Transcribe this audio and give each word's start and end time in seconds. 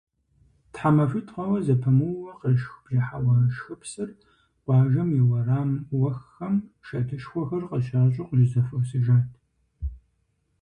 ТхьэмахуитӀ 0.73 1.31
хъуауэ 1.33 1.59
зэпымыууэ 1.65 2.31
къешх 2.39 2.73
бжьыхьэ 2.83 3.17
уэшхыпсыр 3.25 4.09
къуажэм 4.63 5.09
и 5.19 5.21
уэрам 5.29 5.69
уэххэм 5.99 6.55
шэдышхуэхэр 6.85 7.63
къыщащӀу 7.69 8.27
къыщызэхуэсыжат. 8.29 9.27